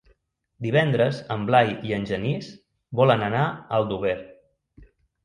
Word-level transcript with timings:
Divendres 0.65 1.19
en 1.35 1.43
Blai 1.49 1.69
i 1.89 1.93
en 1.97 2.07
Genís 2.11 2.47
volen 3.01 3.27
anar 3.27 3.43
a 3.51 3.61
Aldover. 3.81 4.15